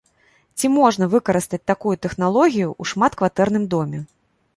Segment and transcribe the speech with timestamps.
[0.59, 3.99] Ці можна выкарыстаць такую тэхналогію ў шматкватэрным доме?